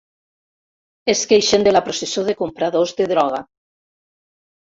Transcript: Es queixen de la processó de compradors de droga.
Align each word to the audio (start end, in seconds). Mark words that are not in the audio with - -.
Es 1.13 1.19
queixen 1.33 1.65
de 1.67 1.73
la 1.75 1.83
processó 1.89 2.23
de 2.29 2.35
compradors 2.41 2.97
de 3.01 3.07
droga. 3.13 3.43